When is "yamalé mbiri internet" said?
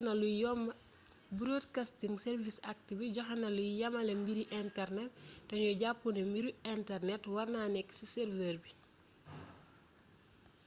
3.81-5.11